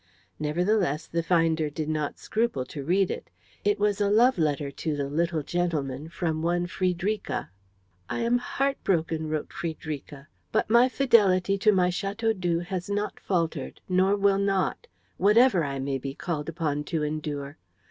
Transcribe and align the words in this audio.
Nevertheless, 0.39 1.05
the 1.05 1.21
finder 1.21 1.69
did 1.69 1.87
not 1.87 2.17
scruple 2.17 2.65
to 2.65 2.83
read 2.83 3.11
it. 3.11 3.29
It 3.63 3.77
was 3.79 4.01
a 4.01 4.09
love 4.09 4.39
letter 4.39 4.71
to 4.71 4.95
the 4.97 5.07
little 5.07 5.43
gentleman 5.43 6.09
from 6.09 6.41
one 6.41 6.65
Friederika. 6.65 7.51
"I 8.09 8.21
am 8.21 8.39
heart 8.39 8.83
broken," 8.83 9.29
wrote 9.29 9.53
Friederika, 9.53 10.27
"but 10.51 10.71
my 10.71 10.89
fidelity 10.89 11.55
to 11.59 11.71
my 11.71 11.91
Chateaudoux 11.91 12.61
has 12.65 12.89
not 12.89 13.19
faltered, 13.19 13.79
nor 13.87 14.15
will 14.15 14.39
not, 14.39 14.87
whatever 15.17 15.63
I 15.63 15.77
may 15.77 15.99
be 15.99 16.15
called 16.15 16.49
upon 16.49 16.83
to 16.85 17.03
endure. 17.03 17.59